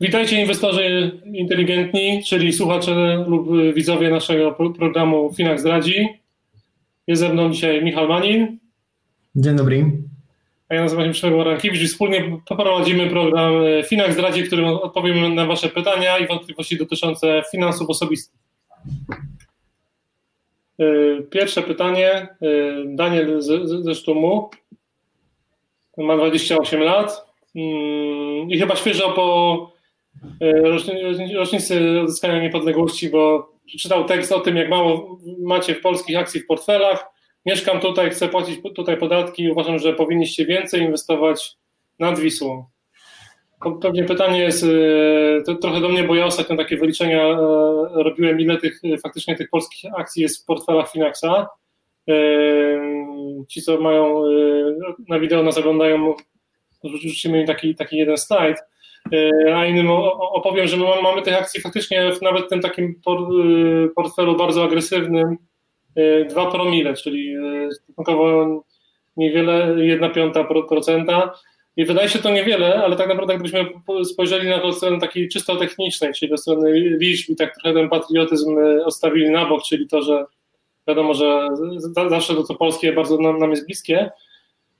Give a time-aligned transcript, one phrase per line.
[0.00, 6.08] Witajcie inwestorzy inteligentni, czyli słuchacze lub widzowie naszego programu Finax Zdradzi.
[7.06, 8.58] Jest ze mną dzisiaj Michał Manin.
[9.36, 9.84] Dzień dobry.
[10.68, 13.52] A ja nazywam się Przemysław Rankiewicz i wspólnie poprowadzimy program
[13.88, 18.40] Finax Zdradzi, w którym odpowiemy na Wasze pytania i wątpliwości dotyczące finansów osobistych.
[21.30, 22.28] Pierwsze pytanie.
[22.86, 23.42] Daniel
[23.82, 24.50] ze Sztumu.
[25.98, 29.75] Ma 28 lat mm, i chyba świeżo po E,
[31.34, 36.46] rocznicy odzyskania niepodległości, bo czytał tekst o tym, jak mało macie w polskich akcji w
[36.46, 37.06] portfelach.
[37.46, 41.56] Mieszkam tutaj, chcę płacić tutaj podatki i uważam, że powinniście więcej inwestować
[41.98, 42.64] nad Wisłą.
[43.82, 44.64] Pewnie pytanie jest
[45.48, 47.36] e, trochę do mnie, bo ja ostatnio takie wyliczenia e,
[47.94, 51.48] robiłem, ile tych faktycznie tych polskich akcji jest w portfelach Finaxa.
[53.48, 54.22] Ci, co mają
[55.08, 56.14] na wideo nas oglądają,
[56.84, 58.75] rzucimy im taki, taki jeden slajd E,
[59.54, 64.36] a innym opowiem, że my mamy tych akcji faktycznie nawet w tym takim e, portfelu
[64.36, 65.36] bardzo agresywnym
[66.30, 67.34] 2 e, promile, czyli
[67.70, 68.46] stosunkowo
[69.16, 71.32] niewiele, 1 piąta procenta.
[71.76, 73.66] I wydaje się to niewiele, ale tak naprawdę gdybyśmy
[74.04, 77.74] spojrzeli na to od strony takiej czysto technicznej, czyli do strony liczb i tak trochę
[77.74, 80.24] ten patriotyzm ostawili na bok, czyli to, że
[80.88, 81.48] wiadomo, że
[82.08, 84.10] zawsze to, co polskie bardzo nam, nam jest bliskie,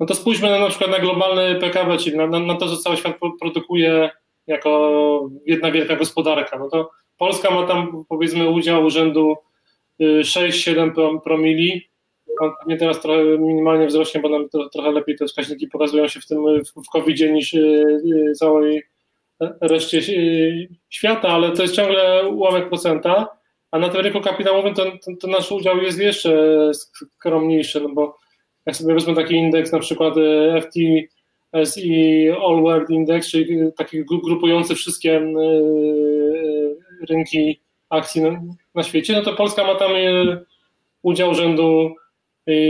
[0.01, 2.77] no to spójrzmy na, na przykład na globalny PKB, czyli na, na, na to, że
[2.77, 4.11] cały świat produkuje
[4.47, 6.59] jako jedna wielka gospodarka.
[6.59, 9.37] No to Polska ma tam powiedzmy udział rzędu
[10.01, 11.89] 6-7 y, promili.
[12.67, 16.27] Nie teraz trochę minimalnie wzrośnie, bo nam to, trochę lepiej te wskaźniki pokazują się w
[16.27, 16.45] tym
[16.87, 17.59] w COVID-zie niż y,
[18.31, 18.83] y, całej
[19.61, 20.01] reszcie
[20.89, 23.29] świata, ale to jest ciągle ułamek procenta,
[23.71, 28.19] a na tym rynku kapitałowym to, to, to nasz udział jest jeszcze skromniejszy, no bo
[28.67, 31.81] jak sobie wezmę taki indeks, na przykład e, FTSE
[32.47, 35.23] All World Index, czyli taki grupujący wszystkie e,
[37.09, 37.61] rynki
[37.91, 38.23] akcji
[38.75, 40.39] na, świecie, no to Polska ma tam e,
[41.03, 41.95] udział rzędu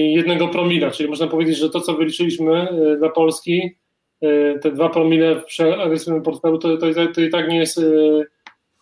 [0.09, 3.76] jednego promila, czyli można powiedzieć, że to, co wyliczyliśmy dla Polski,
[4.62, 7.81] te dwa promile przy agresywnym portfelu, to, to, to i tak nie jest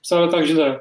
[0.03, 0.81] wcale tak źle.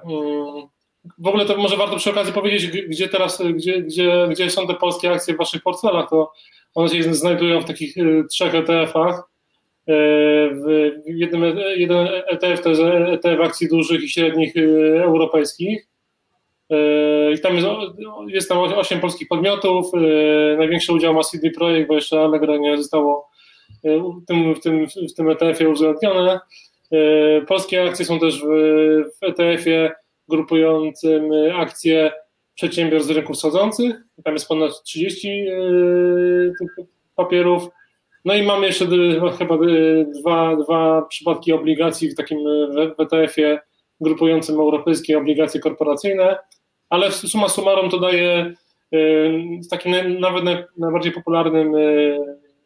[1.18, 4.74] W ogóle to może warto przy okazji powiedzieć, gdzie teraz, gdzie, gdzie, gdzie są te
[4.74, 6.32] polskie akcje w waszych portfelach, to
[6.76, 9.18] one się znajdują w takich y, trzech ETF-ach.
[9.20, 9.94] Y,
[10.52, 15.88] w jednym, jeden ETF to jest ETF akcji dużych i średnich y, europejskich.
[17.34, 17.68] I tam jest,
[18.28, 19.86] jest tam 8 polskich podmiotów.
[20.58, 23.30] Największy udział ma CD Projekt, bo jeszcze Allegro nie zostało
[23.84, 26.40] w tym, w tym, w tym ETF-ie uwzględnione.
[27.48, 28.48] Polskie akcje są też w,
[29.22, 29.92] w ETF-ie
[30.28, 32.12] grupującym y, akcje
[32.56, 33.96] przedsiębiorstw z rynków wschodzących.
[34.24, 36.86] Tam jest ponad 30 y, tych
[37.16, 37.68] papierów.
[38.26, 38.86] No i mamy jeszcze
[39.38, 42.40] chyba y, dwa, dwa przypadki obligacji w takim
[43.00, 43.60] WTF-ie
[44.02, 46.38] grupującym europejskie obligacje korporacyjne,
[46.90, 48.54] ale suma summarum to daje
[49.66, 50.44] w takim nawet
[50.78, 51.74] najbardziej popularnym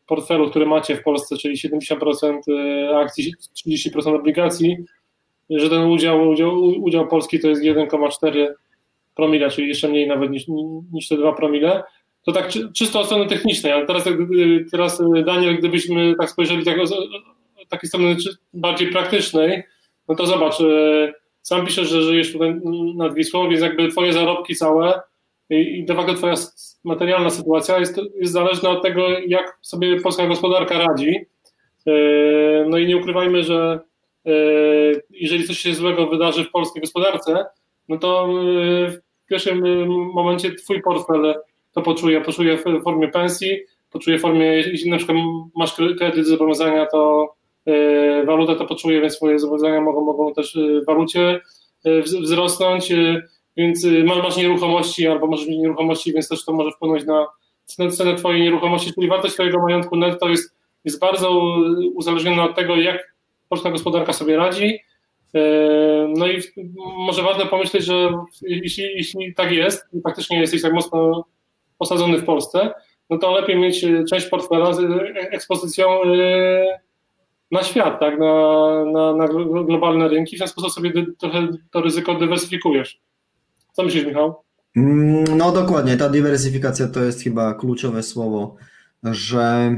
[0.08, 2.40] portfelu, który macie w Polsce, czyli 70%
[2.96, 3.34] akcji,
[3.68, 4.78] 30% obligacji,
[5.50, 8.48] że ten udział, udział, udział Polski to jest 1,4
[9.16, 10.46] promila, czyli jeszcze mniej nawet niż,
[10.94, 11.84] niż te 2 promile.
[12.26, 14.10] To tak czysto od strony technicznej, ale teraz,
[14.72, 16.78] teraz Daniel, gdybyśmy tak spojrzeli tak,
[17.70, 18.16] takiej strony
[18.54, 19.64] bardziej praktycznej,
[20.08, 22.56] no to zobacz, e, sam piszesz, że żyjesz tutaj
[22.96, 25.02] nad Wisłą, więc jakby twoje zarobki całe
[25.50, 26.34] i de facto twoja
[26.84, 31.16] materialna sytuacja jest, jest zależna od tego, jak sobie polska gospodarka radzi.
[32.70, 33.80] No i nie ukrywajmy, że
[35.10, 37.46] jeżeli coś się złego wydarzy w polskiej gospodarce,
[37.90, 38.98] no to e, w
[39.30, 41.36] pierwszym e, momencie twój portfel
[41.72, 43.60] to poczuje, poczuje w formie pensji,
[43.92, 45.18] poczuje w formie, jeśli na przykład
[45.56, 47.34] masz kredyt zobowiązania, to
[48.26, 51.40] walutę to poczuje, więc swoje zobowiązania mogą, mogą też w walucie
[52.22, 52.94] wzrosnąć,
[53.58, 57.28] więc masz nieruchomości albo możesz mieć nieruchomości, więc też to może wpłynąć na
[57.66, 60.56] cenę, cenę twojej nieruchomości, czyli wartość twojego majątku netto jest,
[60.86, 61.42] jest bardzo
[61.96, 63.17] uzależniona od tego, jak
[63.50, 64.80] polska gospodarka sobie radzi.
[65.36, 65.40] E,
[66.18, 66.42] no i
[66.98, 68.10] może warto pomyśleć, że
[68.42, 71.26] jeśli, jeśli tak jest, i faktycznie jesteś tak mocno
[71.80, 72.74] osadzony w Polsce,
[73.10, 74.80] no to lepiej mieć część portfela z
[75.32, 76.80] ekspozycją e,
[77.52, 79.28] na świat, tak, na, na, na
[79.64, 83.02] globalne rynki, w ten sposób sobie trochę to ryzyko dywersyfikujesz.
[83.74, 84.36] Co myślisz, Michał?
[84.76, 88.56] Mm, no dokładnie, ta dywersyfikacja to jest chyba kluczowe słowo,
[89.04, 89.76] że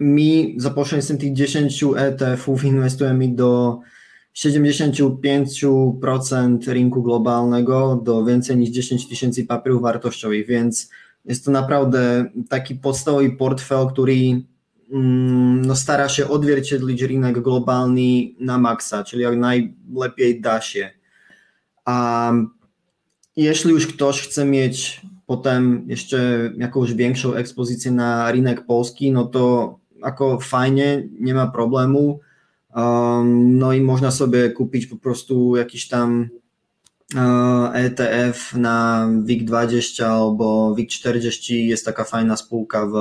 [0.00, 3.80] mi za pośrednictwem tych 10 ETF-ów inwestujemy do
[4.36, 10.90] 75% rynku globalnego do więcej niż 10 tysięcy papierów wartościowych, więc
[11.24, 14.42] jest to naprawdę taki podstawowy portfel, który
[14.92, 20.90] mm, no, stara się odzwierciedlić rynek globalny na maksa, czyli jak najlepiej da się.
[21.84, 22.32] A
[23.36, 29.79] jeśli już ktoś chce mieć potem jeszcze jakąś większą ekspozycję na rynek polski, no to
[30.04, 32.20] jako fajnie, nie ma problemu.
[32.76, 36.28] Um, no i można sobie kupić po prostu jakiś tam
[37.74, 42.94] ETF na WIG20 albo WIG40 jest taka fajna spółka w,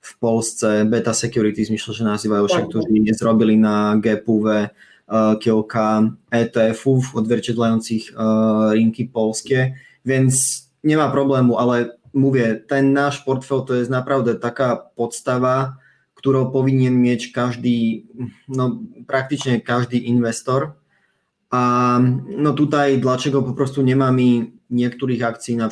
[0.00, 4.68] w Polsce, Beta Securities myślę, że nazywają się, którzy zrobili na GPW
[5.40, 8.02] kilka ETF-ów odzwierciedlających
[8.70, 9.74] rynki polskie,
[10.04, 15.76] więc nie ma problemu, ale mówię, ten nasz portfel to jest naprawdę taka podstawa,
[16.16, 17.68] którą powinien mieć każdy,
[18.48, 20.72] no praktycznie każdy inwestor,
[21.50, 22.00] a
[22.36, 24.22] no tutaj dlaczego po prostu nie mamy
[24.70, 25.68] niektórych akcji, na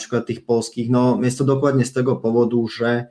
[0.47, 3.07] polskich, no jest to dokładnie z tego powodu, że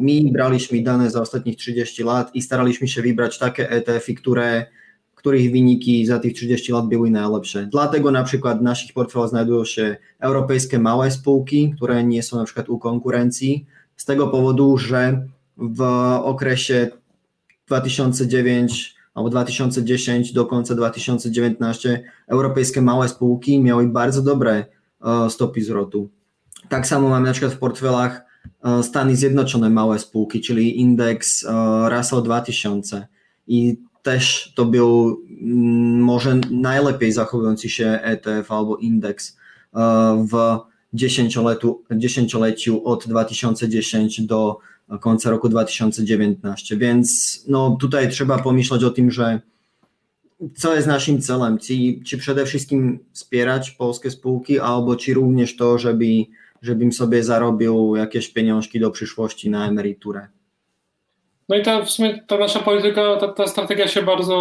[0.00, 4.66] my braliśmy dane za ostatnich 30 lat i staraliśmy się wybrać takie ETF-y, które,
[5.14, 7.68] których wyniki za tych 30 lat były najlepsze.
[7.72, 11.74] Dlatego na przykład w naszych portfelach znajdują się europejskie małe spółki,
[12.04, 15.82] nie są na przykład u konkurencji, z tego powodu, że w
[16.22, 16.90] okresie
[17.66, 24.64] 2009 albo 2010 do końca 2019 europejskie małe spółki miały bardzo dobre
[25.04, 26.10] e, stopy zwrotu.
[26.68, 28.22] Tak samo mamy na przykład w portfelach
[28.64, 33.06] e, Stany Zjednoczone małe spółki, czyli indeks e, Russell 2000
[33.46, 39.36] i też to był mm, może najlepiej zachowujący się ETF albo indeks
[40.30, 40.58] w
[40.92, 44.58] dziesięcioleciu, od 2010 do
[45.00, 46.76] końca roku 2019.
[46.76, 49.40] Więc no, tutaj trzeba pomyśleć o tym, że
[50.54, 51.58] co jest naszym celem?
[51.58, 51.74] Czy,
[52.06, 56.06] czy przede wszystkim wspierać polskie spółki, albo czy również to, żeby,
[56.62, 60.28] żebym sobie zarobił jakieś pieniążki do przyszłości na emeryturę?
[61.48, 64.34] No i ta, w sumie ta nasza polityka, ta, ta strategia się bardzo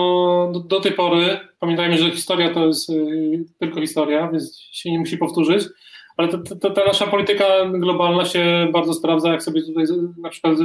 [0.54, 5.00] do, do, tej pory, pamiętajmy, że historia to jest y, tylko historia, więc się nie
[5.00, 5.64] musi powtórzyć,
[6.18, 9.86] ale to, to, ta nasza polityka globalna się bardzo sprawdza, jak sobie tutaj
[10.18, 10.58] na przykład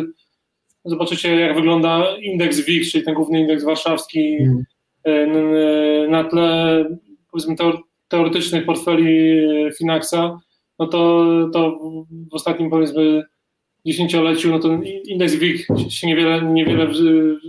[0.84, 4.36] zobaczycie, jak wygląda indeks WIG, czyli ten główny indeks warszawski
[5.06, 6.10] mm.
[6.10, 6.84] na tle
[7.30, 7.56] powiedzmy
[8.08, 10.40] teoretycznych portfeli e, Finaxa,
[10.78, 11.78] no to, to
[12.30, 13.22] w ostatnim powiedzmy
[13.86, 16.86] dziesięcioleciu, no to indeks WIG się niewiele, niewiele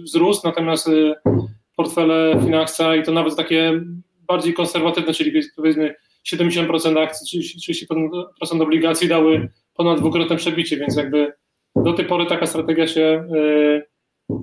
[0.04, 0.90] wzrósł, natomiast
[1.76, 3.82] portfele Finaxa i to nawet takie
[4.28, 5.96] bardziej konserwatywne, czyli powiedzmy
[6.28, 11.34] 70% akcji, 30% obligacji dały ponad dwukrotne przebicie, więc jakby
[11.76, 13.82] do tej pory taka strategia się e,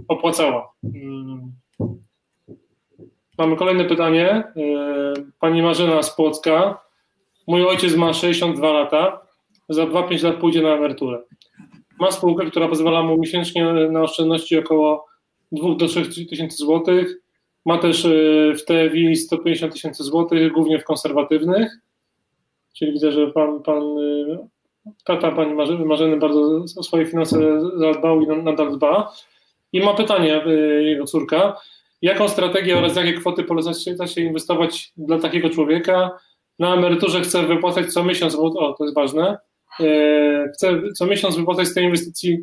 [0.08, 0.72] opłacała.
[0.84, 1.52] Mm.
[3.38, 4.30] Mamy kolejne pytanie.
[4.30, 4.52] E,
[5.40, 6.80] pani Marzena z Płocka.
[7.46, 9.20] Mój ojciec ma 62 lata.
[9.68, 11.22] Za 2-5 lat pójdzie na emeryturę.
[12.00, 15.06] Ma spółkę, która pozwala mu miesięcznie na oszczędności około
[15.52, 17.16] 2 do 3 tysięcy złotych
[17.68, 18.08] ma też e,
[18.54, 21.78] w TWI 150 tysięcy złotych, głównie w konserwatywnych.
[22.78, 24.48] Czyli widzę, że pan, pan e,
[25.04, 25.54] tata pani
[25.84, 29.12] Marzeny bardzo o swoje finanse zadbał i nadal dba.
[29.72, 30.50] I ma pytanie e,
[30.82, 31.56] jego córka.
[32.02, 33.74] Jaką strategię oraz jakie kwoty poleca
[34.06, 36.10] się inwestować dla takiego człowieka?
[36.58, 39.38] Na emeryturze chce wypłacać co miesiąc, bo o, to jest ważne,
[40.54, 42.38] chce co miesiąc wypłacać z tej inwestycji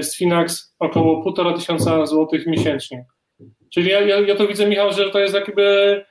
[0.00, 3.04] z Finax około 1,5 tysiąca złotych miesięcznie.
[3.74, 6.04] Czyli ja, ja, ja to widzę, Michał, że to jest jakby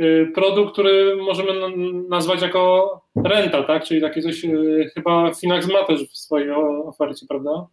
[0.00, 1.52] y, produkt, który możemy
[2.08, 2.90] nazwać jako
[3.24, 3.84] renta, tak?
[3.84, 6.50] Czyli takie coś y, chyba Finax ma też w swojej
[6.84, 7.66] ofercie, prawda?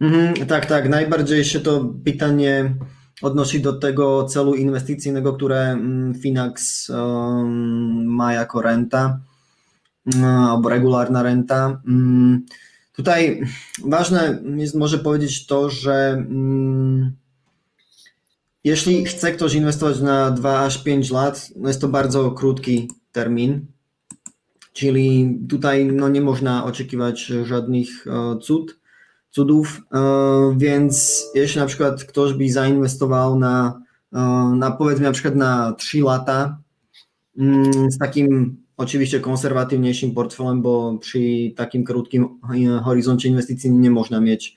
[0.00, 0.88] Mhm, tak, tak.
[0.88, 2.74] Najbardziej się to pytanie
[3.22, 9.20] odnosi do tego celu inwestycyjnego, które mm, Finax um, ma jako renta
[10.06, 11.80] no, albo regularna renta.
[11.86, 12.46] Um,
[12.96, 13.42] tutaj
[13.84, 17.16] ważne jest może powiedzieć to, że um,
[18.66, 23.66] jeśli chce ktoś inwestować na 2 aż 5 lat, no jest to bardzo krótki termin,
[24.72, 28.78] czyli tutaj no nie można oczekiwać żadnych e, cud,
[29.30, 30.00] cudów, e,
[30.56, 33.82] więc jeśli na przykład ktoś by zainwestował na,
[34.12, 34.18] e,
[34.56, 36.58] na powiedzmy na przykład na 3 lata
[37.38, 42.28] mm, z takim oczywiście konserwatywniejszym portfelem, bo przy takim krótkim
[42.84, 44.56] horyzoncie inwestycji nie można mieć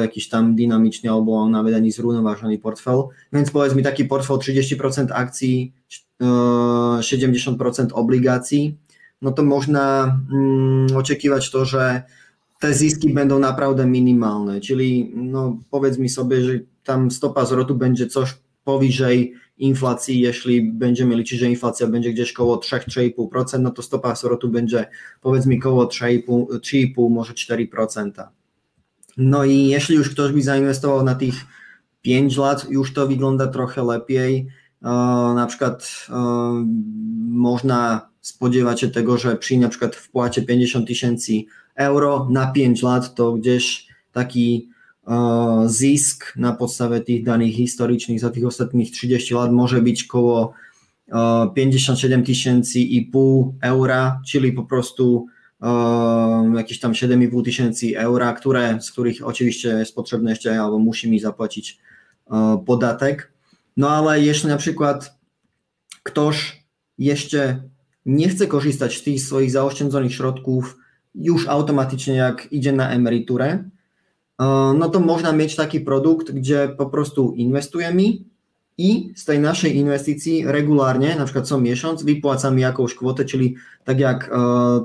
[0.00, 3.02] jakiś tam dynamiczny albo nawet ani zrównoważony portfel.
[3.32, 5.72] Więc powiedz mi taki portfel 30% akcji,
[6.20, 8.78] 70% e, obligacji,
[9.22, 12.02] no to można mm, oczekiwać to, że
[12.60, 16.52] te zyski będą naprawdę minimalne, czyli no powiedz mi sobie, że
[16.84, 22.56] tam stopa zwrotu będzie coś powyżej inflacji, jeśli będziemy liczyć, że inflacja będzie gdzieś koło
[22.56, 24.86] 3-3,5%, no to stopa zwrotu będzie
[25.20, 28.26] powiedzmy koło 3,5, 3,5 może 4%.
[29.16, 31.34] No i jeśli już ktoś by zainwestował na tych
[32.02, 34.46] 5 lat, już to wygląda trochę lepiej.
[35.34, 36.06] Na przykład
[37.28, 41.32] można spodziewać się tego, że przy na przykład wpłacie 50 tysięcy
[41.74, 44.68] euro na 5 lat, to gdzieś taki
[45.66, 50.52] zisk na podstawie tych danych historycznych za tych ostatnich 30 lat może być koło
[51.54, 55.26] 57 tysięcy i pół eura, czyli po prostu
[56.56, 61.20] jakieś tam 7,5 tysięcy eura, które, z których oczywiście jest potrzebne jeszcze albo musi mi
[61.20, 61.78] zapłacić
[62.66, 63.32] podatek.
[63.76, 65.18] No ale jeśli na przykład
[66.02, 66.64] ktoś
[66.98, 67.62] jeszcze
[68.06, 70.76] nie chce korzystać z tych swoich zaoszczędzonych środków
[71.14, 73.64] już automatycznie jak idzie na emeryturę,
[74.78, 78.02] no to można mieć taki produkt, gdzie po prostu inwestujemy
[78.78, 84.00] i z tej naszej inwestycji regularnie, na przykład co miesiąc, wypłacamy jakąś kwotę, czyli tak
[84.00, 84.30] jak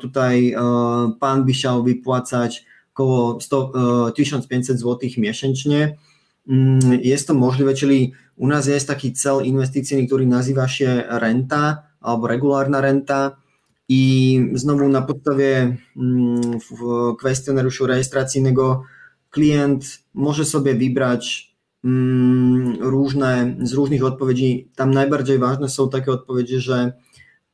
[0.01, 0.55] tutaj
[1.19, 5.97] pan by chciał wypłacać około 100, 1500 zł miesięcznie,
[6.47, 11.83] mm, jest to możliwe, czyli u nas jest taki cel inwestycyjny, który nazywa się renta
[12.01, 13.37] albo regulárna renta.
[13.89, 18.83] I znowu na podstawie mm, w kwestionariuszu rejestracyjnego
[19.29, 21.48] klient może sobie wybrać mm,
[22.79, 24.71] różne, z różnych odpowiedzi.
[24.75, 26.93] Tam najbardziej ważne są takie odpowiedzi, że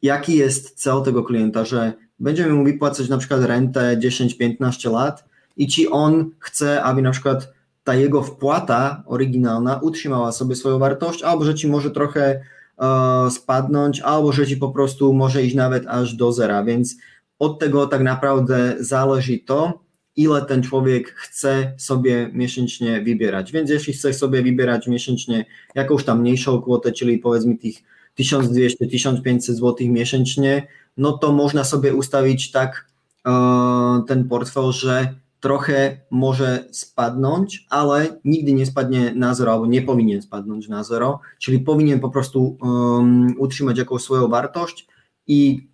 [0.01, 5.25] jaki jest cel tego klienta, że będziemy mu wypłacać na przykład rentę 10-15 lat
[5.58, 7.53] i czy on chce, aby na przykład
[7.84, 12.41] ta jego wpłata oryginalna utrzymała sobie swoją wartość, albo że ci może trochę
[12.77, 16.96] uh, spadnąć, albo że ci po prostu może iść nawet aż do zera, więc
[17.39, 19.84] od tego tak naprawdę zależy to,
[20.15, 23.51] ile ten człowiek chce sobie miesięcznie wybierać.
[23.51, 25.45] Więc jeśli chce sobie wybierać miesięcznie
[25.75, 27.75] jakąś tam mniejszą kwotę, czyli powiedzmy tych
[28.19, 30.67] 1200-1500 zł miesięcznie,
[30.98, 32.88] no to można sobie ustawić tak
[33.25, 39.81] uh, ten portfel, że trochę może spadnąć, ale nigdy nie spadnie na zero, albo nie
[39.81, 44.88] powinien spadnąć na zero, czyli powinien po prostu um, utrzymać jakąś swoją wartość
[45.27, 45.67] i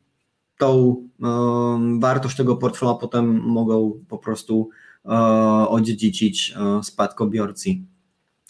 [0.61, 4.69] tą um, wartość tego portfela potem mogą po prostu
[5.03, 5.15] um,
[5.67, 7.69] odziedziczyć um, spadkobiorcy.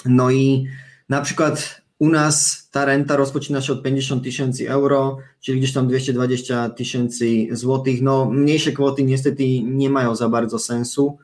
[0.06, 0.66] No i
[1.10, 5.88] na przykład u nas ta renta rozpoczyna się od 50 tysięcy euro, czyli gdzieś tam
[5.88, 8.02] 220 tysięcy złotych.
[8.02, 11.18] No, mniejsze kwoty niestety nie mają za bardzo sensu,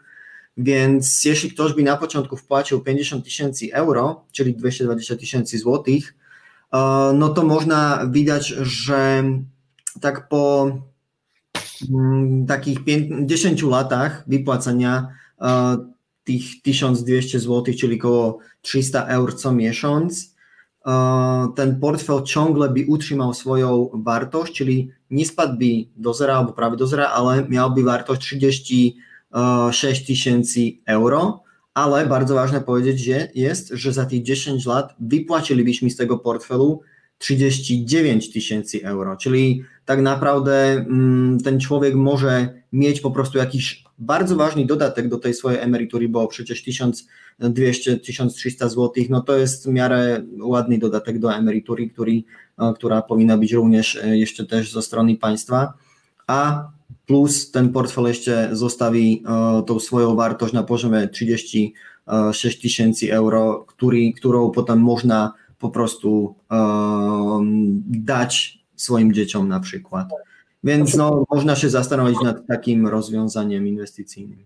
[0.57, 6.15] więc jeśli ktoś by na początku wpłacił 50 tysięcy euro, czyli 220 tysięcy złotych,
[6.73, 6.77] e,
[7.15, 9.23] no to można widać, że
[10.01, 10.71] tak po
[11.91, 12.79] mm, takich
[13.25, 15.07] 10 latach wypłacania
[15.41, 15.77] e,
[16.23, 20.37] tych 1200 zł, czyli około 300 euro co miesiąc,
[21.55, 26.87] ten portfel ciągle by utrzymał swoją wartość, czyli nie spadłby do zera albo prawie do
[26.87, 34.05] zera, ale miałby wartość 36 tysięcy euro, ale bardzo ważne powiedzieć że jest, że za
[34.05, 36.81] tych 10 lat wypłacilibyśmy z tego portfelu
[37.17, 44.35] 39 tysięcy euro, czyli tak naprawdę mm, ten człowiek może mieć po prostu jakiś bardzo
[44.35, 46.63] ważny dodatek do tej swojej emerytury, bo przecież
[47.41, 52.23] 1200-1300 zł, no to jest w miarę ładny dodatek do emerytury, który,
[52.59, 55.73] e, która powinna być również e, jeszcze też ze strony państwa,
[56.27, 56.69] a
[57.05, 64.13] plus ten portfel jeszcze zostawi e, tą swoją wartość na poziomie 36 tysięcy euro, który,
[64.13, 66.35] którą potem można po prostu
[67.87, 70.09] dać swoim dzieciom na przykład.
[70.63, 74.39] Więc no, można się zastanowić nad takim rozwiązaniem inwestycyjnym.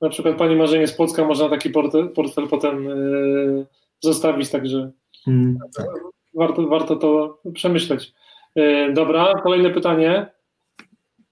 [0.00, 3.66] Na przykład Pani Marzenie z Polska można taki portfel, portfel potem yy,
[4.00, 4.90] zostawić, także
[5.24, 5.86] hmm, tak.
[6.34, 8.12] warto, warto to przemyśleć.
[8.56, 10.26] Yy, dobra, kolejne pytanie.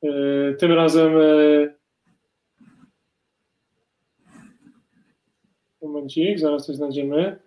[0.03, 1.13] Yy, tym razem
[5.83, 7.39] momencik, zaraz coś znajdziemy.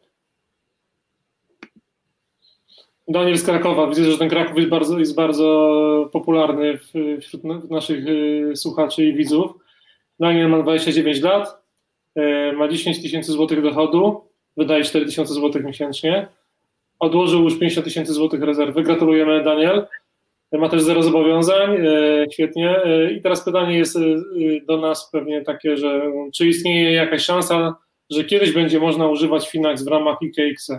[3.07, 3.87] Daniel z Krakowa.
[3.87, 6.79] Widzę, że ten Kraków jest bardzo, jest bardzo popularny
[7.21, 9.51] wśród naszych y, słuchaczy i widzów.
[10.19, 11.63] Daniel ma 29 lat,
[12.17, 14.21] y, ma 10 tysięcy złotych dochodu,
[14.57, 16.27] wydaje 4 tysiące złotych miesięcznie.
[16.99, 18.83] Odłożył już 50 tysięcy złotych rezerwy.
[18.83, 19.87] Gratulujemy, Daniel.
[20.51, 22.75] Ma też zero zobowiązań, y, świetnie.
[23.17, 23.97] I teraz pytanie jest
[24.67, 27.75] do nas pewnie takie, że czy istnieje jakaś szansa,
[28.09, 30.71] że kiedyś będzie można używać Finax w ramach IKX?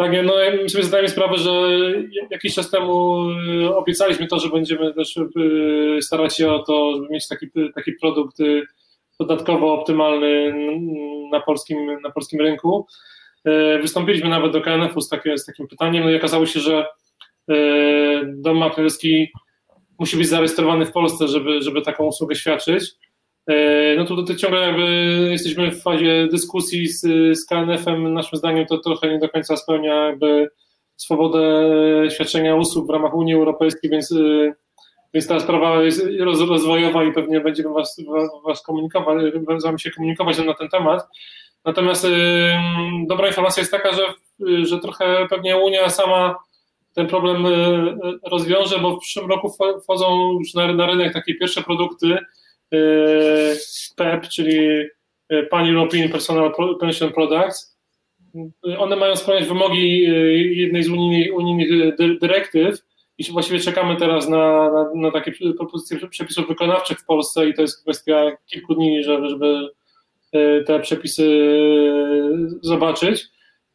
[0.00, 1.50] Tak, no my sobie zdajemy sprawę, że
[2.30, 7.08] jakiś czas temu y, obiecaliśmy to, że będziemy też y, starać się o to, żeby
[7.10, 8.62] mieć taki, taki produkt y,
[9.18, 10.54] podatkowo optymalny
[11.32, 12.86] na polskim, na polskim rynku.
[13.82, 16.86] Wystąpiliśmy nawet do KNF-u z, takie, z takim pytaniem, no i okazało się, że
[18.26, 19.28] dom maklerski
[19.98, 22.84] musi być zarejestrowany w Polsce, żeby, żeby taką usługę świadczyć.
[23.96, 24.82] No to, to ciągle jakby
[25.30, 27.00] jesteśmy w fazie dyskusji z,
[27.38, 28.14] z KNF-em.
[28.14, 30.50] Naszym zdaniem to trochę nie do końca spełnia jakby
[30.96, 31.62] swobodę
[32.10, 34.14] świadczenia usług w ramach Unii Europejskiej, więc,
[35.14, 37.96] więc ta sprawa jest rozwojowa i pewnie będziemy was,
[38.44, 39.22] was komunikować,
[39.58, 41.08] z wami się komunikować na ten temat.
[41.64, 42.06] Natomiast
[43.06, 44.02] dobra informacja jest taka, że,
[44.64, 46.38] że trochę pewnie Unia sama
[46.94, 47.46] ten problem
[48.26, 52.18] rozwiąże, bo w przyszłym roku wchodzą już na, na rynek takie pierwsze produkty
[53.96, 54.88] PEP, czyli
[55.50, 57.76] Pan European Personal Pension Products.
[58.78, 60.02] One mają spełniać wymogi
[60.56, 62.78] jednej z unijnych, unijnych dyrektyw
[63.18, 67.62] i właściwie czekamy teraz na, na, na takie propozycje przepisów wykonawczych w Polsce i to
[67.62, 69.70] jest kwestia kilku dni, żeby, żeby
[70.66, 71.50] te przepisy
[72.62, 73.26] zobaczyć.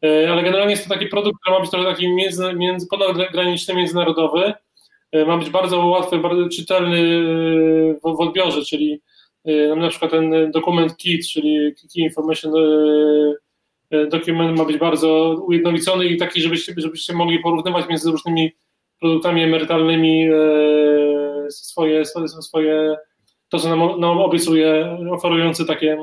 [0.02, 4.54] Ale generalnie jest to taki produkt, który ma być trochę taki między, między, ponadgraniczny, międzynarodowy.
[5.26, 7.24] Ma być bardzo łatwy, bardzo czytelny
[7.94, 9.00] w, w odbiorze, czyli
[9.76, 12.52] na przykład ten dokument KIT, czyli Key Information
[14.10, 18.52] Document ma być bardzo ujednolicony i taki, żebyście, żebyście mogli porównywać między różnymi
[19.00, 20.28] produktami emerytalnymi
[21.48, 22.96] swoje, swoje, swoje
[23.48, 25.98] to, co nam, nam obiecuje, oferujący takie,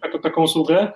[0.00, 0.92] tak, taką usługę.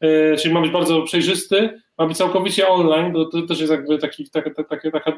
[0.00, 3.98] E, czyli ma być bardzo przejrzysty, ma być całkowicie online, bo to też jest jakby
[3.98, 5.16] taki, taka, taka, taka e,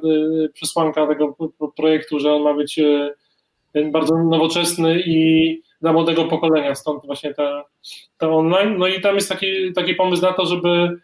[0.52, 1.37] przesłanka tego
[1.76, 3.14] projektu, że on ma być e,
[3.90, 7.64] bardzo nowoczesny i dla młodego pokolenia, stąd właśnie ta,
[8.19, 8.78] ta online.
[8.78, 11.00] No i tam jest taki, taki pomysł na to, żeby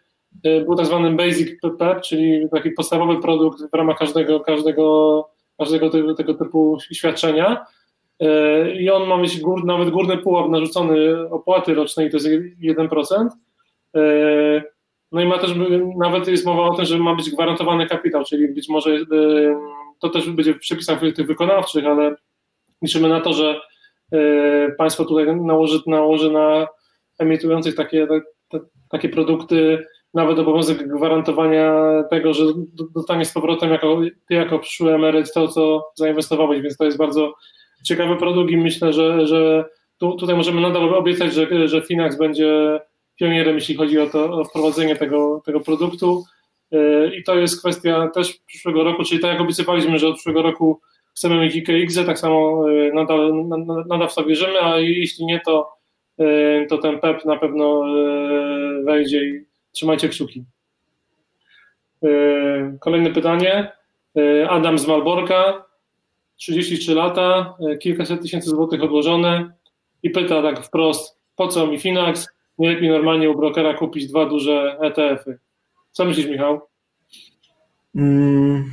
[0.65, 1.49] był tak zwany basic
[1.79, 7.65] PEP, czyli taki podstawowy produkt w ramach każdego, każdego, każdego tego, tego typu świadczenia,
[8.79, 12.27] i on ma mieć gór, nawet górny pułap narzucony opłaty rocznej, to jest
[12.63, 13.27] 1%.
[15.11, 15.51] No i ma też,
[15.97, 18.97] nawet jest mowa o tym, że ma być gwarantowany kapitał, czyli być może
[19.99, 22.15] to też będzie w przepisach tych wykonawczych, ale
[22.81, 23.61] liczymy na to, że
[24.77, 26.67] państwo tutaj nałoży, nałoży na
[27.19, 28.07] emitujących takie,
[28.89, 31.73] takie produkty nawet obowiązek gwarantowania
[32.09, 32.43] tego, że
[32.95, 37.33] dostanie z powrotem jako, ty jako przyszły emeryt to, co zainwestowałeś, więc to jest bardzo
[37.85, 39.65] ciekawy produkt i myślę, że, że
[39.97, 42.79] tu, tutaj możemy nadal obiecać, że, że Finax będzie
[43.21, 46.23] pionierem, jeśli chodzi o, to, o wprowadzenie tego, tego produktu.
[46.71, 50.41] Yy, I to jest kwestia też przyszłego roku, czyli tak jak obiecywaliśmy, że od przyszłego
[50.41, 50.81] roku
[51.15, 53.47] chcemy mieć IKX, tak samo yy, nadal,
[53.87, 55.73] nadal w to wierzymy, a jeśli nie, to,
[56.17, 57.83] yy, to ten PEP na pewno
[58.83, 60.43] wejdzie i trzymajcie kciuki.
[62.79, 63.71] Kolejne pytanie.
[64.49, 65.65] Adam z Malborka.
[66.37, 69.51] 33 lata, e, kilkaset tysięcy złotych odłożone
[70.03, 72.27] i pyta tak wprost, po co mi Finax?
[72.61, 75.39] Nie lepiej normalnie u brokera kupić dwa duże ETF-y.
[75.91, 76.61] Co myślisz, Michał?
[77.95, 78.71] Mm.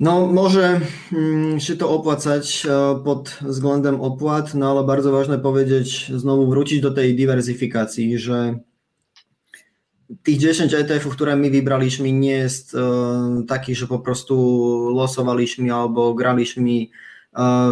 [0.00, 0.80] No, może
[1.12, 6.80] mm, się to opłacać e, pod względem opłat, no ale bardzo ważne powiedzieć, znowu wrócić
[6.80, 8.58] do tej dywersyfikacji, że
[10.22, 12.78] tych 10 ETF-ów, które my wybraliśmy, nie jest e,
[13.48, 14.34] taki, że po prostu
[14.94, 16.86] losowaliśmy albo graliśmy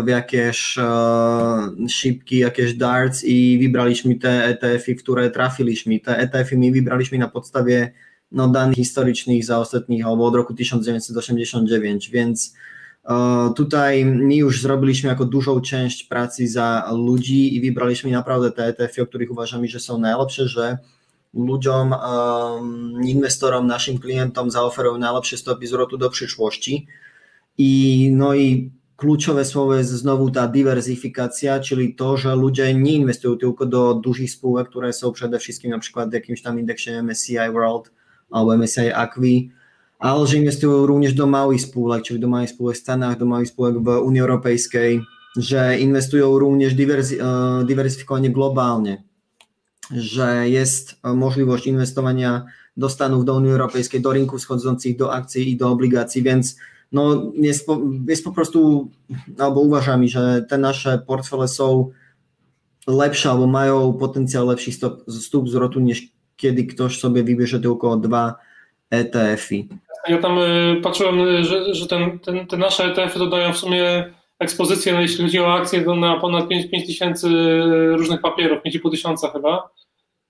[0.05, 6.01] w jakieś e, szybki, jakieś darts i wybraliśmy te ETF-y, które trafiliśmy.
[6.01, 7.93] Te ETF-y my wybraliśmy na podstawie
[8.33, 12.55] no, danych historycznych za ostatnich albo od roku 1989, więc
[13.57, 19.03] Tutaj my już zrobiliśmy jako dużą część pracy za ludzi i wybraliśmy naprawdę te ETF-y,
[19.03, 20.79] o których uważamy, że są najlepsze, że
[21.35, 21.95] ludziom,
[23.05, 26.87] inwestorom, naszym klientom zaoferują najlepsze stopy zwrotu do przyszłości.
[27.59, 33.37] I, no i kluczowe słowo jest znowu ta dywersyfikacja, czyli to, że ludzie nie inwestują
[33.37, 37.53] tylko do dużych spółek, które są przede wszystkim na przykład w jakimś tam indeksie MSCI
[37.53, 37.93] World
[38.31, 39.51] albo MSCI Acqui,
[39.99, 43.49] ale że inwestują również do małych spółek, czyli do małych spółek w Stanach, do małych
[43.49, 45.01] spółek w Unii Europejskiej,
[45.37, 49.05] że inwestują również dywersy, e, dywersyfikowanie globalnie,
[49.91, 52.45] że jest możliwość inwestowania
[52.77, 56.57] do Stanów, do Unii Europejskiej, do rynków schodzących, do akcji i do obligacji, więc
[56.93, 58.91] no jest, po, jest po prostu,
[59.39, 61.91] albo uważam, że te nasze portfele są
[62.87, 66.03] lepsze albo mają potencjał lepszych stop, stóp zwrotu niż
[66.37, 68.35] kiedy ktoś sobie wybierze tylko dwa
[68.91, 69.65] ETF-y.
[70.09, 74.93] Ja tam y, patrzyłem, że, że ten, ten, te nasze ETF-y dodają w sumie ekspozycję,
[74.93, 77.29] no, jeśli chodzi o akcje, na ponad 5, 5 tysięcy
[77.97, 79.71] różnych papierów, 5,5 tysiąca chyba.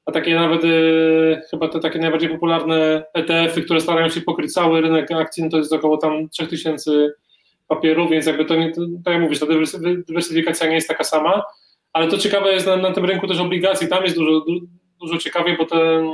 [0.08, 4.80] A takie nawet y, chyba te takie najbardziej popularne ETF-y, które starają się pokryć cały
[4.80, 7.12] rynek akcji, no to jest około tam 3 tysięcy
[7.66, 9.46] papierów, więc jakby to nie, to, tak jak mówisz, ta
[10.06, 11.42] dywersyfikacja nie jest taka sama,
[11.92, 14.44] ale to ciekawe jest na, na tym rynku też obligacji, tam jest dużo,
[15.00, 16.10] dużo ciekawie, bo ten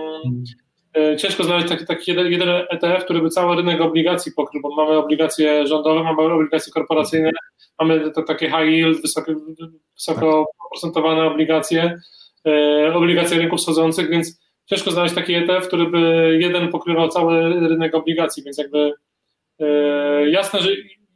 [0.96, 4.76] e, ciężko znaleźć taki, taki jeden, jeden ETF, który by cały rynek obligacji pokrył, bo
[4.76, 7.30] mamy obligacje rządowe, mamy obligacje korporacyjne,
[7.80, 9.32] mamy to takie high yield, wysoko,
[9.94, 12.00] wysoko procentowane obligacje,
[12.46, 17.94] e, obligacje rynków wschodzących, więc ciężko znaleźć taki ETF, który by jeden pokrywał cały rynek
[17.94, 18.92] obligacji, więc jakby
[19.60, 20.70] e, jasne, że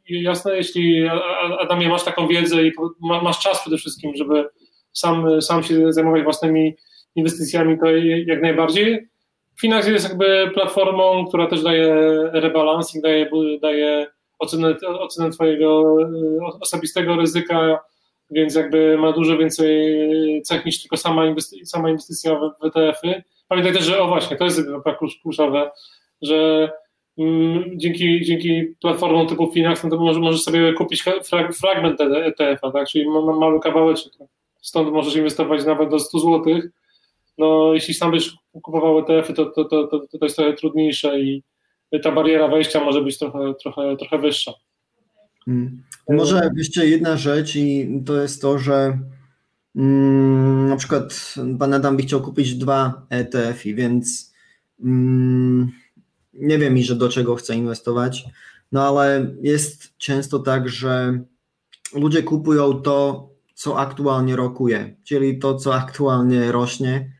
[0.09, 1.07] jasne, jeśli
[1.59, 4.45] Adamie masz taką wiedzę i masz czas przede wszystkim, żeby
[4.93, 6.75] sam, sam się zajmować własnymi
[7.15, 7.85] inwestycjami, to
[8.25, 9.07] jak najbardziej.
[9.61, 11.95] Finax jest jakby platformą, która też daje
[12.33, 13.29] rebalancing, daje,
[13.61, 14.07] daje
[14.39, 15.97] ocenę, ocenę twojego
[16.61, 17.79] osobistego ryzyka,
[18.31, 21.23] więc jakby ma dużo więcej cech niż tylko sama,
[21.63, 23.23] sama inwestycja w ETF-y.
[23.47, 24.61] Pamiętaj też, że o właśnie, to jest
[25.21, 25.71] kluczowe,
[26.21, 26.69] że
[27.17, 32.71] mm, dzięki, dzięki platformom typu Finax, no to może, możesz sobie kupić frag, fragment ETF-a,
[32.71, 32.87] tak?
[32.87, 34.13] czyli ma, mały kawałeczek.
[34.61, 36.43] Stąd możesz inwestować nawet do 100 zł.
[37.37, 41.43] No, jeśli sam byś kupował ETF-y, to, to, to, to, to jest trochę trudniejsze i
[42.03, 44.53] ta bariera wejścia może być trochę, trochę, trochę wyższa.
[45.45, 45.83] Hmm.
[46.09, 48.99] Może jeszcze jedna rzecz i to jest to, że
[49.75, 54.33] mm, na przykład pan Adam by chciał kupić dwa ETF-y, więc
[54.83, 55.71] mm,
[56.33, 58.25] nie wiem i że do czego chce inwestować,
[58.71, 61.19] no ale jest często tak, że
[61.93, 67.11] ludzie kupują to, co aktualnie rokuje, czyli to, co aktualnie rośnie,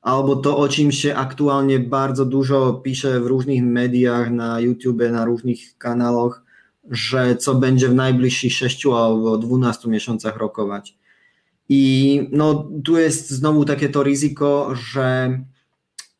[0.00, 5.24] albo to, o czym się aktualnie bardzo dużo pisze w różnych mediach, na YouTube, na
[5.24, 6.42] różnych kanałach,
[6.90, 10.98] że co będzie w najbliższych 6 albo 12 miesiącach rokować.
[11.68, 15.38] I no, tu jest znowu takie to ryzyko, że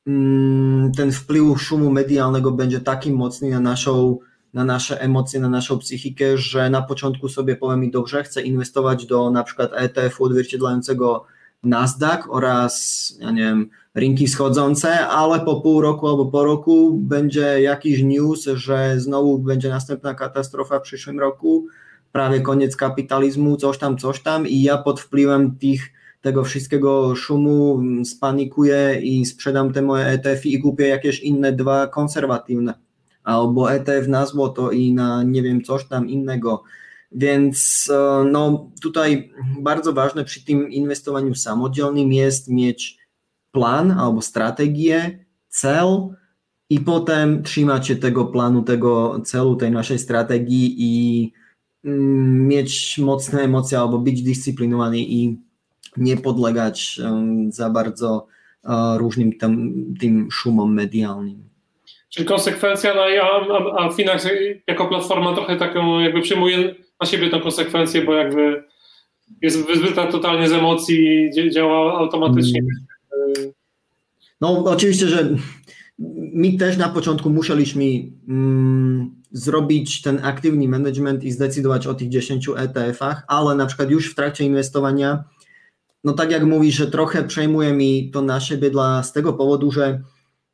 [0.07, 4.19] mm, ten wpływ szumu medialnego będzie taki mocny na naszą
[4.55, 9.07] na nasze emocje, na naszą psychikę, że na początku sobie powiem mi dobrze, chcę inwestować
[9.07, 11.25] do na przykład ETF-u odzwierciedlającego
[11.63, 17.63] Nasdaq oraz, ja nie wiem, rynki wschodzące, ale po pół roku albo po roku będzie
[17.63, 21.67] jakiś news, że znowu będzie następna katastrofa w przyszłym roku,
[22.13, 24.47] prawie koniec kapitalizmu, coś tam, coś tam.
[24.47, 25.81] I ja pod wpływem tych,
[26.21, 32.75] tego wszystkiego szumu spanikuję i sprzedam te moje ETF i kupię jakieś inne dwa konserwatywne.
[33.25, 36.63] Albo ETF na złoto i na nie wiem coś tam innego.
[37.13, 42.99] Więc e, no, tutaj bardzo ważne przy tym inwestowaniu samodzielnym jest mieć
[43.53, 46.09] plan albo strategię, cel
[46.71, 51.33] i potem trzymać się tego planu, tego celu, tej naszej strategii i
[51.85, 55.39] mm, mieć mocne emocje albo być dyscyplinowany i
[55.97, 58.27] nie podlegać um, za bardzo
[58.65, 61.51] uh, różnym tam, tym szumom medialnym.
[62.09, 64.29] Czyli konsekwencja, no a, a, a Finax
[64.67, 68.65] jako platforma trochę taką jakby przyjmuje na siebie tą konsekwencję, bo jakby
[69.43, 72.61] jest wyzbyta totalnie z emocji, działa automatycznie.
[74.41, 75.37] No oczywiście, że
[76.33, 77.85] my też na początku musieliśmy
[78.29, 84.13] mm, zrobić ten aktywny management i zdecydować o tych 10 ETF-ach, ale na przykład już
[84.13, 85.25] w trakcie inwestowania,
[86.05, 89.71] no tak jak mówisz, że trochę przejmuje mi to na siebie dla, z tego powodu,
[89.71, 90.03] że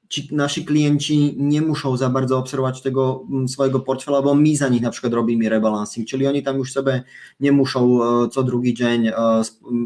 [0.08, 4.68] ci nasi klienci nie muszą za bardzo obserwować tego mm, swojego portfela, bo my za
[4.68, 7.02] nich na przykład robimy rebalancing, czyli oni tam już sobie
[7.40, 9.14] nie muszą e, co drugi dzień e,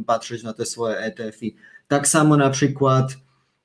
[0.06, 1.52] patrzeć na te swoje ETF-y.
[1.88, 3.16] Tak samo na przykład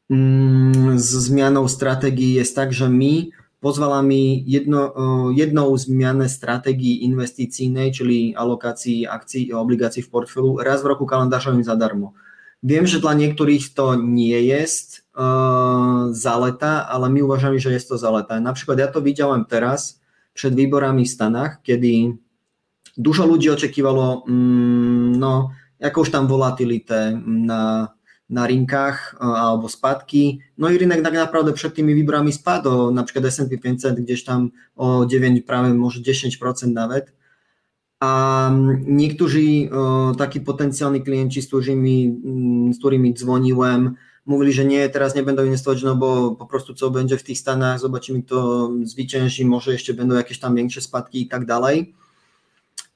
[0.09, 4.15] mm, z zmianą strategii jest tak, że mi pozwalamy
[4.45, 10.85] jedno, e, jedną zmianę strategii inwestycyjnej, czyli alokacji akcji i obligacji w portfelu raz w
[10.85, 12.13] roku kalendarzowym za darmo.
[12.63, 17.97] Wiem, że dla niektórych to nie jest uh, zaleta, ale my uważamy, że jest to
[17.97, 18.39] zaleta.
[18.39, 20.01] Na przykład ja to widziałem teraz
[20.33, 21.87] przed wyborami w Stanach, kiedy
[22.97, 25.49] dużo ludzi oczekiwało mm, no,
[25.79, 27.87] jakąś tam volatilitę na,
[28.29, 30.39] na rynkach uh, albo spadki.
[30.57, 34.51] No i rynek tak naprawdę przed tymi wyborami spadł, na przykład S&P 500 gdzieś tam
[34.75, 37.13] o 9, prawie może 10% nawet.
[37.99, 38.51] A
[38.85, 45.15] niektórzy uh, taki potencjalni klienci, z którymi, mm, z którymi dzwoniłem, mówili, że nie, teraz
[45.15, 49.45] nie będą inwestować, no bo po prostu co będzie w tych Stanach, zobaczymy kto zwycięży,
[49.45, 51.93] może jeszcze będą jakieś tam większe spadki i tak dalej.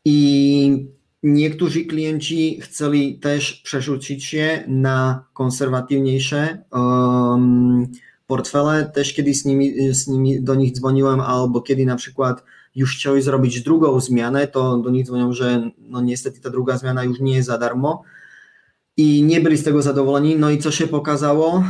[0.06, 0.88] I
[1.24, 7.88] niektórzy klienci chcieli też przerzucić się na konserwatywniejsze um,
[8.28, 12.44] portfele, też kiedy z nimi, z nimi do nich dzwoniłem, albo kiedy na przykład
[12.76, 17.04] już chcieli zrobić drugą zmianę, to do nich dzwonią, że no niestety ta druga zmiana
[17.04, 18.04] już nie jest za darmo,
[19.00, 20.36] i nie byli z tego zadowoleni.
[20.36, 21.64] No i co się pokazało?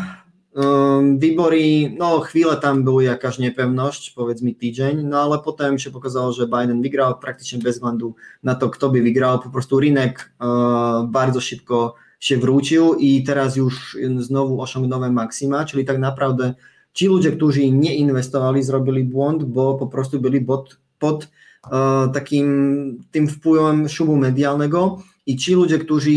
[0.56, 6.32] Um, wybory, no chwilę tam była jakaś niepewność, powiedzmy tydzień, no ale potem się pokazało,
[6.32, 9.39] że Biden wygrał praktycznie bez względu na to, kto by wygrał.
[9.39, 15.86] Po prostu rynek uh, bardzo szybko się wrócił i teraz już znowu osiągnąłem maksima, czyli
[15.86, 16.54] tak naprawdę
[16.94, 21.28] ci ludzie, którzy nie inwestowali, zrobili błąd, bo po prostu byli pod, pod
[21.63, 21.72] uh,
[22.13, 26.10] takim tym wpływem szumu medialnego i ci ludzie, którzy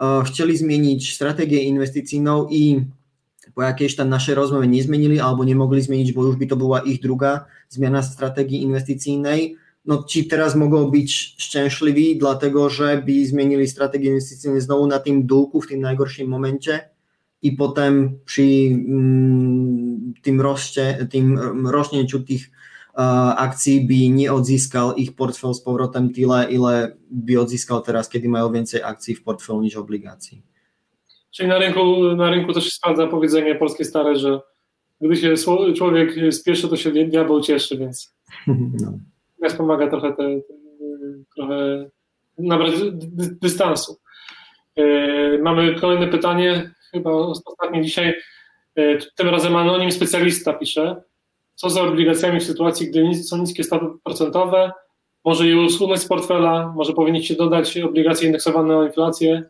[0.00, 2.84] uh, chcieli zmienić strategię inwestycyjną i
[3.54, 6.56] po jakiejś tam naszej rozmowie nie zmienili albo nie mogli zmienić, bo już by to
[6.56, 9.56] była ich druga zmiana strategii inwestycyjnej,
[9.86, 15.26] no ci teraz mogą być szczęśliwi, dlatego że by zmienili strategię inwestycyjną znowu na tym
[15.26, 16.90] dółku w tym najgorszym momencie
[17.42, 22.50] i potem przy mm, tym, roście, tym rośnięciu tych
[23.36, 28.52] akcji by nie odzyskal ich portfel z powrotem tyle, ile by odzyskał teraz, kiedy mają
[28.52, 30.42] więcej akcji w portfelu niż obligacji.
[31.30, 34.40] Czyli na rynku, na rynku też się sprawdza powiedzenie polskie stare, że
[35.00, 35.34] gdy się
[35.76, 38.14] człowiek spieszy, to się diabeł cieszy, więc
[38.82, 38.98] no.
[39.40, 40.54] Nas pomaga trochę, te, te,
[41.36, 41.90] trochę
[42.38, 42.72] nabrać
[43.42, 43.96] dystansu.
[44.76, 48.14] E, mamy kolejne pytanie, chyba ostatnie dzisiaj.
[48.76, 51.02] E, tym razem anonim specjalista pisze,
[51.56, 54.72] co z obligacjami w sytuacji, gdy są niskie stopy procentowe,
[55.24, 59.42] może je usunąć z portfela, może powinniście dodać obligacje indeksowane o inflację.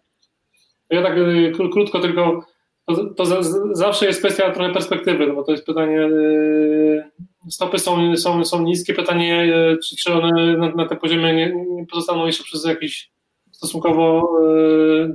[0.90, 2.46] Ja tak e, krótko tylko
[2.86, 3.24] to, to
[3.72, 7.10] zawsze jest kwestia trochę perspektywy, no bo to jest pytanie, e,
[7.50, 11.52] stopy są, są, są niskie, pytanie, e, czy, czy one na, na tym poziomie nie,
[11.54, 13.10] nie, pozostaną jeszcze przez jakiś
[13.52, 14.32] stosunkowo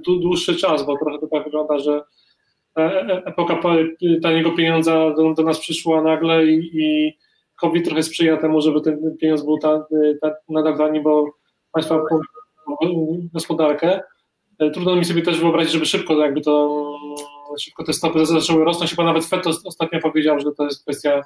[0.04, 2.01] dłuższy czas, bo trochę to tak wygląda, że
[3.25, 3.60] epoka
[4.23, 7.17] taniego pieniądza do, do nas przyszła nagle i, i
[7.55, 9.86] COVID trochę sprzyja temu, żeby ten pieniądz był ta,
[10.21, 11.25] ta, nadal tani, bo
[11.71, 12.01] państwa
[13.34, 14.01] gospodarkę.
[14.73, 16.86] Trudno mi sobie też wyobrazić, żeby szybko jakby to
[17.60, 18.91] szybko te stopy zaczęły rosnąć.
[18.91, 21.21] Chyba nawet Fed ostatnio powiedział, że to jest kwestia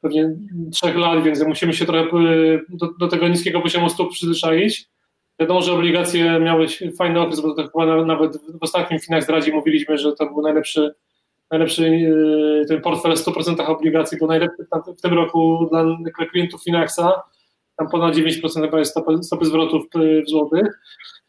[0.00, 0.36] pewnie
[0.72, 4.88] trzech lat, więc musimy się trochę e, do, do tego niskiego poziomu stóp przyzwyczaić.
[5.40, 6.66] Wiadomo, że obligacje miały
[6.98, 10.94] fajny okres, bo to chyba nawet w ostatnim Finach zdradzi mówiliśmy, że to był najlepszy,
[11.50, 11.84] najlepszy
[12.62, 14.66] e, ten portfel w 100% obligacji, był najlepszy
[14.98, 17.22] w tym roku dla klientów Finaxa.
[17.76, 19.84] Tam ponad 9% chyba jest stopy, stopy zwrotów
[20.26, 20.78] w złotych.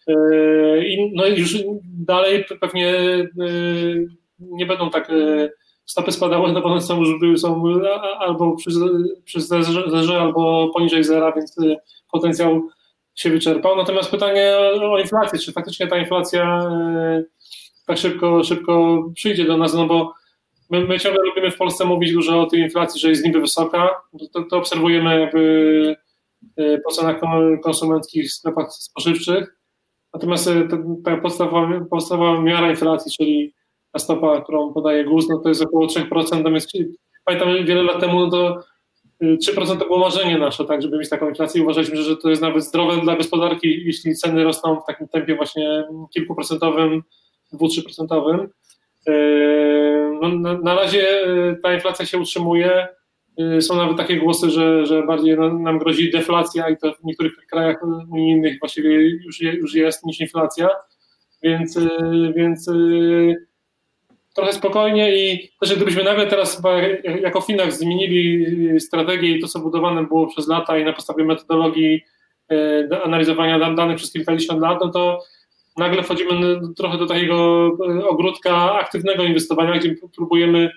[0.08, 3.28] E, I no już dalej pewnie e,
[4.39, 5.50] nie będą tak e,
[5.86, 7.63] stopy spadały, no bo one są, już są
[8.20, 8.70] albo przy,
[9.24, 11.56] przy zerze, albo poniżej zera, więc
[12.12, 12.70] potencjał
[13.15, 13.75] się wyczerpał.
[13.75, 16.69] Natomiast pytanie o inflację, czy faktycznie ta inflacja
[17.88, 20.13] tak szybko, szybko przyjdzie do nas, no bo
[20.69, 23.89] my, my ciągle lubimy w Polsce mówić dużo o tej inflacji, że jest niby wysoka,
[24.34, 25.95] to, to obserwujemy jakby
[26.86, 27.21] po cenach
[27.63, 29.56] konsumenckich w sklepach spożywczych,
[30.15, 30.67] Natomiast e,
[31.04, 33.54] ta podstawowa, podstawowa miara inflacji, czyli
[33.91, 36.54] ta stopa, którą podaje GUS, no to jest około 3%.
[36.54, 36.71] Jest,
[37.25, 38.63] pamiętam wiele lat temu, no to
[39.21, 41.63] 3% y, to było marzenie nasze, tak, żeby mieć taką inflację.
[41.63, 45.84] Uważaliśmy, że to jest nawet zdrowe dla gospodarki, jeśli ceny rosną w takim tempie właśnie
[46.13, 47.04] kilkuprocentowym,
[47.54, 48.49] dwu, procentowym.
[49.08, 49.13] E,
[50.21, 52.88] no, na, razie e, ta inflacja się utrzymuje.
[53.58, 57.34] Y, są nawet takie głosy, że, że bardziej nam grozi deflacja i to w niektórych
[57.49, 60.69] krajach unijnych właściwie już, już jest niż inflacja,
[61.43, 61.80] więc,
[62.36, 62.69] więc
[64.36, 66.62] trochę spokojnie i też gdybyśmy nagle teraz
[67.21, 68.45] jako Finach zmienili
[68.80, 72.02] strategię i to, co budowane było przez lata i na podstawie metodologii
[73.04, 75.24] analizowania danych przez kilkadziesiąt lat, no to
[75.78, 77.65] nagle wchodzimy trochę do takiego
[78.10, 80.69] ogródka aktywnego inwestowania, gdzie próbujemy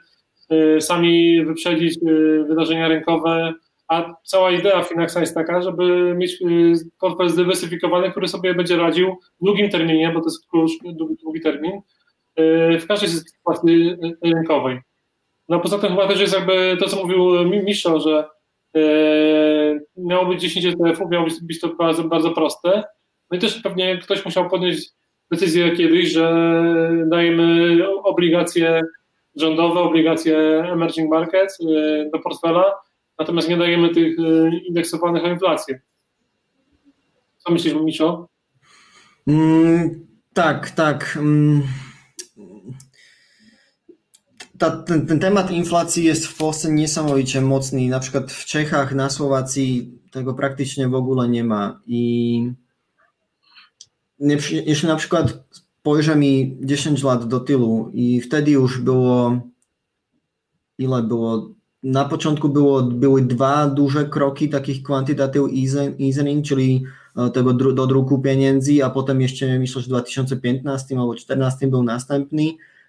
[0.52, 3.54] Y, sami wyprzedzić y, wydarzenia rynkowe,
[3.88, 9.16] a cała idea Finaxa jest taka, żeby mieć y, portfel zdywersyfikowany, który sobie będzie radził
[9.40, 10.72] w długim terminie, bo to jest klucz,
[11.22, 11.72] długi termin,
[12.80, 14.80] w każdej sytuacji rynkowej.
[15.48, 18.28] No poza tym chyba też jest jakby to, co mówił Miszo, że
[19.96, 22.82] miało być 10 ETF-ów, miało być, to bardzo, bardzo proste.
[23.30, 24.76] No i też pewnie ktoś musiał podjąć
[25.30, 26.32] decyzję kiedyś, że
[27.06, 28.82] dajemy obligacje
[29.40, 30.38] rządowe obligacje
[30.72, 32.74] emerging markets y, do portfela,
[33.18, 35.80] natomiast nie dajemy tych y, indeksowanych o inflację.
[37.38, 38.28] Co myślisz, Misio?
[39.26, 41.16] Mm, tak, tak.
[41.20, 41.62] Mm.
[44.58, 47.88] Ta, ten, ten, temat inflacji jest w Polsce niesamowicie mocny.
[47.88, 51.80] Na przykład w Czechach, na Słowacji tego praktycznie w ogóle nie ma.
[51.86, 52.52] I
[54.66, 59.40] jeśli na przykład spojrzę mi 10 lat do tyłu i wtedy już było
[60.78, 65.48] ile było na początku było, były dwa duże kroki takich quantitative
[66.00, 66.84] easing, czyli
[67.16, 71.82] e, tego do druku pieniędzy, a potem jeszcze myślę, że w 2015 albo 2014 był
[71.82, 72.42] następny.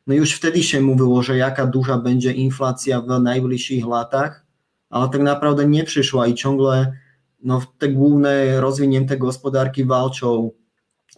[0.09, 4.45] No już wtedy się mówiło, że jaka duża będzie inflacja w najbliższych latach,
[4.89, 6.93] ale tak naprawdę nie przyszła i ciągle
[7.43, 10.51] no, te główne rozwinięte gospodarki walczą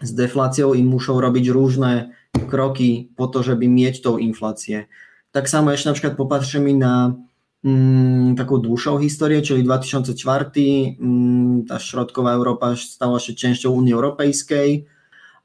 [0.01, 2.09] z deflacją i muszą robić różne
[2.49, 4.85] kroki po to, żeby mieć tą inflację.
[5.31, 7.13] Tak samo jeśli na przykład popatrzymy na
[7.63, 10.45] mm, taką dłuższą historię, czyli 2004
[10.99, 14.85] mm, ta środkowa Europa stała się częścią Unii Europejskiej,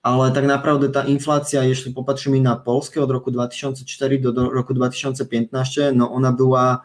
[0.06, 4.74] ale tak naprawdę ta inflacja, jeśli popatrzymy na Polskę od roku 2004 do, do roku
[4.74, 6.82] 2015, no ona była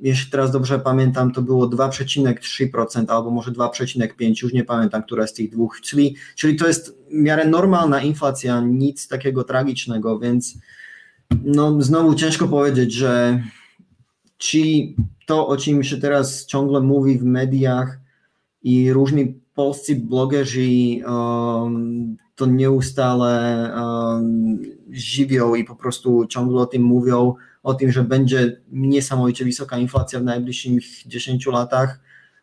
[0.00, 5.32] jeśli teraz dobrze pamiętam, to było 2,3% albo może 2,5%, już nie pamiętam, która z
[5.32, 10.58] tych dwóch, czyli, czyli to jest w miarę normalna inflacja, nic takiego tragicznego, więc
[11.44, 13.42] no znowu ciężko powiedzieć, że
[14.38, 17.98] ci to, o czym się teraz ciągle mówi w mediach
[18.62, 20.68] i różni polscy blogerzy
[21.06, 24.58] um, to nieustale um,
[24.90, 30.20] żywią i po prostu ciągle o tym mówią, o tym, że będzie niesamowicie wysoka inflacja
[30.20, 32.00] w najbliższych 10 latach,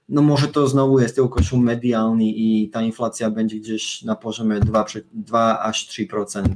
[0.09, 4.59] no może to znowu jest tylko szum medialny i ta inflacja będzie gdzieś na poziomie
[4.59, 6.47] 2, 2 aż 3% e,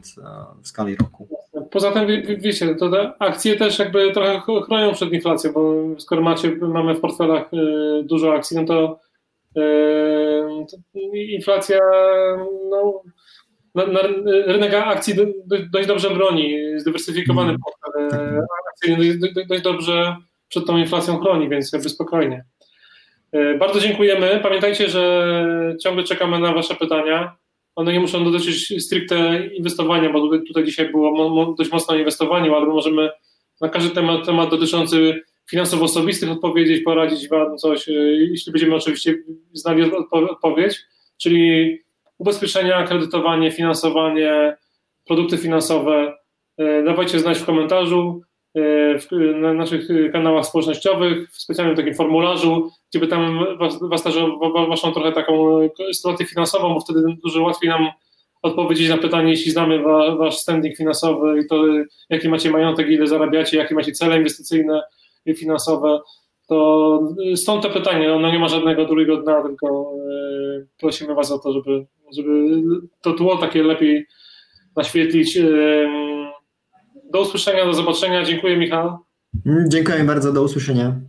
[0.61, 1.27] w skali roku.
[1.71, 2.07] Poza tym,
[2.39, 6.99] wiecie, to te akcje też jakby trochę chronią przed inflacją, bo skoro macie, mamy w
[6.99, 8.99] portfelach e, dużo akcji, no to,
[9.53, 10.77] to
[11.13, 11.79] inflacja
[12.69, 13.01] no,
[13.77, 14.01] na, na,
[14.45, 15.13] rynek akcji
[15.71, 17.61] dość dobrze broni, zdywersyfikowany mm.
[17.61, 18.17] portfel
[18.73, 20.15] akcyjny dość, dość dobrze
[20.49, 22.45] przed tą inflacją chroni, więc jakby spokojnie.
[23.31, 24.39] E, bardzo dziękujemy.
[24.43, 27.35] Pamiętajcie, że ciągle czekamy na Wasze pytania.
[27.75, 32.55] One nie muszą dotyczyć stricte inwestowania, bo tutaj, tutaj dzisiaj było dość mocno o inwestowaniu,
[32.55, 33.09] ale możemy
[33.61, 37.91] na każdy temat, temat dotyczący finansów osobistych odpowiedzieć, poradzić Wam coś, e,
[38.31, 39.15] jeśli będziemy oczywiście
[39.53, 40.79] znali odpowiedź,
[41.17, 41.77] czyli
[42.17, 44.57] ubezpieczenia, kredytowanie, finansowanie,
[45.05, 46.17] produkty finansowe.
[46.57, 48.21] E, dawajcie znać w komentarzu,
[48.55, 54.03] e, na naszych kanałach społecznościowych, w specjalnym takim formularzu, gdzie by tam was, was
[54.69, 55.59] waszą trochę taką
[55.93, 57.87] sytuację finansową, bo wtedy dużo łatwiej nam
[58.41, 61.63] odpowiedzieć na pytanie, jeśli znamy wa, wasz standing finansowy i to,
[62.09, 64.81] jaki macie majątek, ile zarabiacie, jakie macie cele inwestycyjne
[65.25, 65.99] i finansowe,
[66.47, 66.99] to
[67.35, 71.53] stąd to pytanie, ono nie ma żadnego drugiego dna, tylko e, prosimy Was o to,
[71.53, 72.61] żeby, żeby
[73.01, 74.07] to tło takie lepiej
[74.75, 75.37] naświetlić.
[75.37, 75.47] E,
[77.11, 78.23] do usłyszenia, do zobaczenia.
[78.23, 78.97] Dziękuję, Michał.
[79.45, 81.01] Mm, dziękuję bardzo, do usłyszenia.